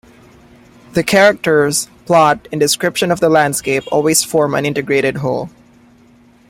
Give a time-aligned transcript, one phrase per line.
[0.93, 5.51] The characters, plot and description of the landscape always form an integrated whole.